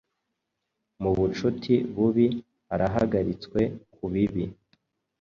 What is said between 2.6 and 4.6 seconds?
arahagaritswe kubibi